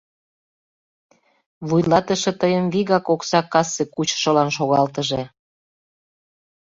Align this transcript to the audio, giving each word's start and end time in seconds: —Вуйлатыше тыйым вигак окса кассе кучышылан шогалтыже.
—Вуйлатыше 1.67 2.31
тыйым 2.41 2.65
вигак 2.73 3.05
окса 3.13 3.39
кассе 3.53 3.83
кучышылан 3.95 4.49
шогалтыже. 4.57 5.21